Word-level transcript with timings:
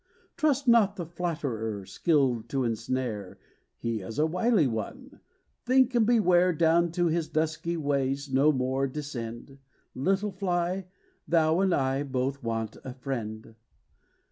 Trust 0.35 0.67
not 0.67 0.95
the 0.95 1.05
flatterer 1.05 1.85
Skilled 1.85 2.49
to 2.49 2.63
ensnare: 2.63 3.37
He 3.77 3.99
is 4.01 4.17
a 4.17 4.25
wily 4.25 4.65
one; 4.65 5.19
Think, 5.63 5.93
and 5.93 6.07
beware. 6.07 6.53
Down 6.53 6.91
to 6.93 7.05
his 7.05 7.27
dusky 7.29 7.77
ways 7.77 8.27
No 8.33 8.51
more 8.51 8.87
descend! 8.87 9.59
Little 9.93 10.31
fly, 10.31 10.87
thou 11.27 11.59
and 11.59 11.71
I 11.71 12.01
Both 12.01 12.41
want 12.41 12.77
a 12.83 12.95
friend. 12.95 13.53